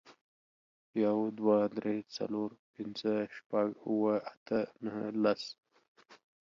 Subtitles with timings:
[1.03, 5.43] يو، دوه، درې، څلور، پينځه، شپږ، اووه، اته، نهه، لس